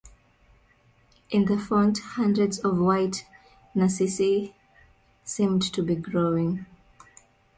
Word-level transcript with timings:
In 1.29 1.45
the 1.45 1.59
font 1.59 1.99
hundreds 2.17 2.57
of 2.57 2.79
white 2.79 3.27
narcissi 3.75 4.55
seemed 5.23 5.61
to 5.73 5.83
be 5.83 5.93
growing. 5.95 6.65